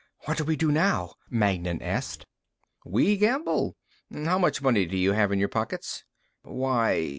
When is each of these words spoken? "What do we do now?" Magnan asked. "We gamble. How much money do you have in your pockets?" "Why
"What 0.25 0.39
do 0.39 0.43
we 0.45 0.55
do 0.55 0.71
now?" 0.71 1.13
Magnan 1.29 1.79
asked. 1.83 2.25
"We 2.83 3.17
gamble. 3.17 3.75
How 4.11 4.39
much 4.39 4.59
money 4.59 4.87
do 4.87 4.97
you 4.97 5.11
have 5.11 5.31
in 5.31 5.37
your 5.37 5.47
pockets?" 5.47 6.05
"Why 6.41 7.09